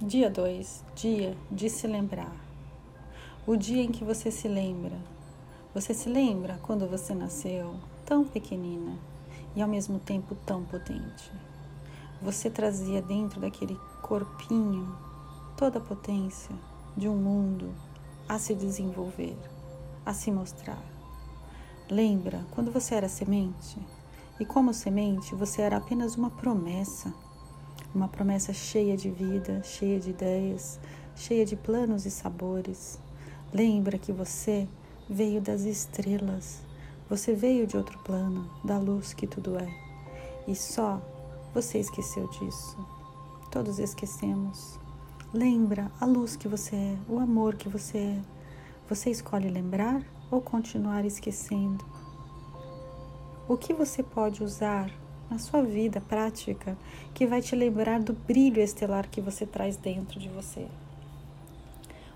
[0.00, 2.32] Dia 2, dia de se lembrar.
[3.44, 4.96] O dia em que você se lembra.
[5.74, 7.74] Você se lembra quando você nasceu
[8.06, 8.96] tão pequenina
[9.56, 11.32] e ao mesmo tempo tão potente.
[12.22, 14.96] Você trazia dentro daquele corpinho
[15.56, 16.54] toda a potência
[16.96, 17.74] de um mundo
[18.28, 19.36] a se desenvolver,
[20.06, 20.80] a se mostrar.
[21.90, 23.76] Lembra quando você era semente?
[24.38, 27.12] E como semente, você era apenas uma promessa,
[27.94, 30.78] uma promessa cheia de vida, cheia de ideias,
[31.16, 32.98] cheia de planos e sabores.
[33.52, 34.68] Lembra que você
[35.08, 36.60] veio das estrelas,
[37.08, 39.68] você veio de outro plano, da luz que tudo é.
[40.46, 41.00] E só
[41.54, 42.76] você esqueceu disso.
[43.50, 44.78] Todos esquecemos.
[45.32, 48.20] Lembra a luz que você é, o amor que você é.
[48.88, 51.84] Você escolhe lembrar ou continuar esquecendo?
[53.48, 54.90] O que você pode usar
[55.30, 56.76] na sua vida prática
[57.12, 60.66] que vai te lembrar do brilho estelar que você traz dentro de você?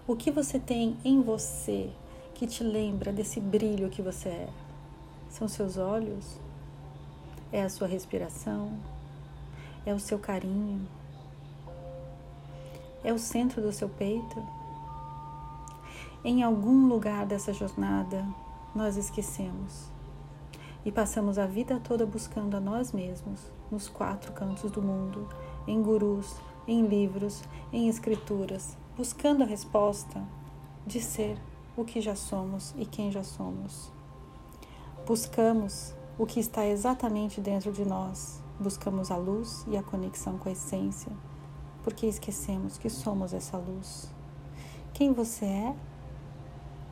[0.06, 1.90] O que você tem em você
[2.34, 4.48] que te lembra desse brilho que você é?
[5.28, 6.38] São seus olhos?
[7.52, 8.72] É a sua respiração?
[9.84, 10.86] É o seu carinho?
[13.04, 14.42] É o centro do seu peito?
[16.24, 18.26] Em algum lugar dessa jornada,
[18.74, 19.91] nós esquecemos
[20.84, 25.28] e passamos a vida toda buscando a nós mesmos, nos quatro cantos do mundo,
[25.66, 30.22] em gurus, em livros, em escrituras, buscando a resposta
[30.86, 31.38] de ser
[31.76, 33.92] o que já somos e quem já somos.
[35.06, 40.48] Buscamos o que está exatamente dentro de nós, buscamos a luz e a conexão com
[40.48, 41.12] a essência,
[41.82, 44.10] porque esquecemos que somos essa luz.
[44.92, 45.74] Quem você é?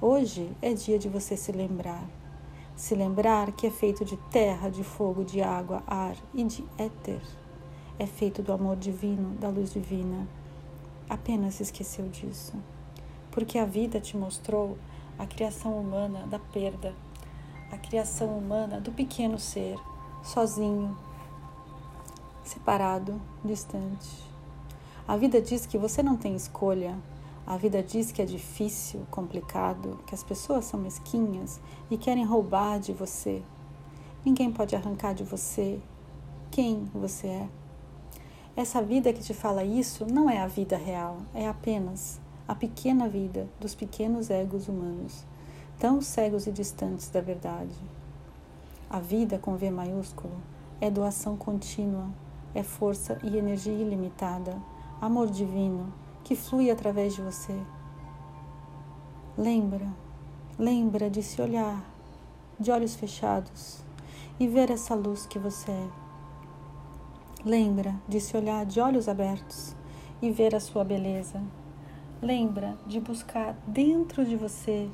[0.00, 2.08] Hoje é dia de você se lembrar
[2.80, 7.20] se lembrar que é feito de terra, de fogo, de água, ar e de éter.
[7.98, 10.26] É feito do amor divino, da luz divina.
[11.06, 12.54] Apenas se esqueceu disso.
[13.30, 14.78] Porque a vida te mostrou
[15.18, 16.94] a criação humana da perda,
[17.70, 19.76] a criação humana do pequeno ser,
[20.22, 20.96] sozinho,
[22.42, 24.08] separado, distante.
[25.06, 26.98] A vida diz que você não tem escolha,
[27.46, 32.78] a vida diz que é difícil, complicado, que as pessoas são mesquinhas e querem roubar
[32.78, 33.42] de você.
[34.24, 35.80] Ninguém pode arrancar de você
[36.50, 37.48] quem você é.
[38.56, 43.08] Essa vida que te fala isso não é a vida real, é apenas a pequena
[43.08, 45.24] vida dos pequenos egos humanos,
[45.78, 47.74] tão cegos e distantes da verdade.
[48.88, 50.34] A vida com V maiúsculo
[50.80, 52.08] é doação contínua,
[52.54, 54.60] é força e energia ilimitada,
[55.00, 55.92] amor divino
[56.30, 57.60] que flui através de você.
[59.36, 59.92] Lembra,
[60.56, 61.84] lembra de se olhar
[62.56, 63.82] de olhos fechados
[64.38, 65.88] e ver essa luz que você é.
[67.44, 69.74] Lembra de se olhar de olhos abertos
[70.22, 71.42] e ver a sua beleza.
[72.22, 74.88] Lembra de buscar dentro de você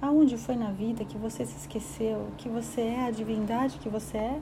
[0.00, 4.16] aonde foi na vida que você se esqueceu que você é a divindade que você
[4.16, 4.40] é?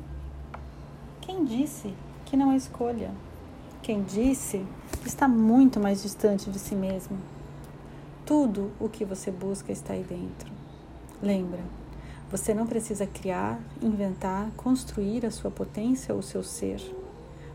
[1.22, 1.94] Quem disse
[2.26, 3.10] que não é escolha?
[3.84, 4.64] Quem disse
[5.04, 7.18] está muito mais distante de si mesmo.
[8.24, 10.50] Tudo o que você busca está aí dentro.
[11.20, 11.60] Lembra,
[12.30, 16.80] você não precisa criar, inventar, construir a sua potência ou seu ser.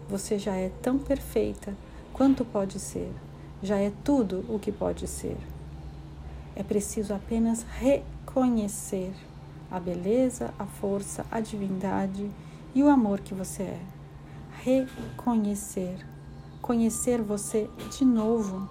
[0.07, 1.75] Você já é tão perfeita
[2.13, 3.11] quanto pode ser.
[3.63, 5.37] Já é tudo o que pode ser.
[6.55, 9.15] É preciso apenas reconhecer
[9.71, 12.29] a beleza, a força, a divindade
[12.75, 13.81] e o amor que você é.
[14.61, 16.05] Reconhecer
[16.61, 18.67] conhecer você de novo.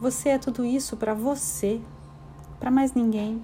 [0.00, 1.80] Você é tudo isso para você,
[2.58, 3.42] para mais ninguém.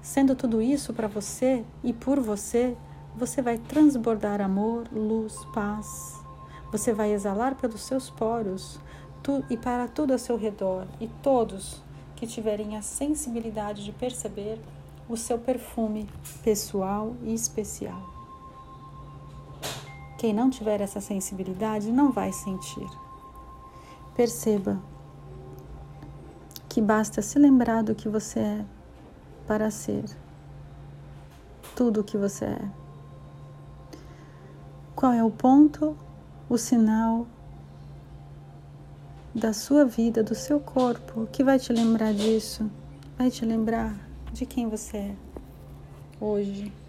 [0.00, 2.76] Sendo tudo isso para você e por você,
[3.14, 6.20] você vai transbordar amor, luz, paz.
[6.70, 8.80] Você vai exalar pelos seus poros
[9.22, 11.82] tu, e para tudo ao seu redor, e todos
[12.16, 14.58] que tiverem a sensibilidade de perceber
[15.08, 16.08] o seu perfume
[16.42, 18.21] pessoal e especial.
[20.22, 22.88] Quem não tiver essa sensibilidade não vai sentir.
[24.14, 24.80] Perceba
[26.68, 28.64] que basta se lembrar do que você é
[29.48, 30.04] para ser
[31.74, 32.70] tudo o que você é.
[34.94, 35.96] Qual é o ponto,
[36.48, 37.26] o sinal
[39.34, 42.70] da sua vida, do seu corpo, que vai te lembrar disso?
[43.18, 43.92] Vai te lembrar
[44.32, 45.16] de quem você é
[46.20, 46.81] hoje.